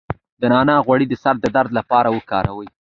د 0.41 0.43
نعناع 0.51 0.79
غوړي 0.85 1.05
د 1.09 1.13
سر 1.23 1.35
درد 1.55 1.71
لپاره 1.79 2.09
وکاروئ 2.15 2.67